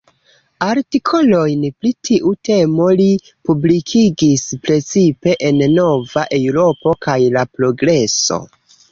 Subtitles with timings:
[0.65, 3.05] Artikolojn pri tiu temo li
[3.49, 8.39] publikigis precipe en "Nova Eŭropo" kaj "La Progreso.